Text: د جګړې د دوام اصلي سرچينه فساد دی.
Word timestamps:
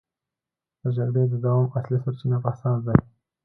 د 0.81 0.83
جګړې 0.97 1.23
د 1.29 1.33
دوام 1.43 1.65
اصلي 1.77 1.97
سرچينه 2.03 2.37
فساد 2.45 2.79
دی. 2.85 2.99